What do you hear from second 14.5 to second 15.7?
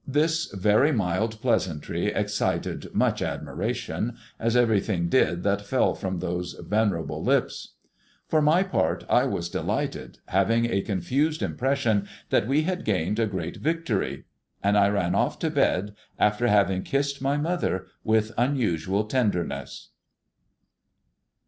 and I ran off to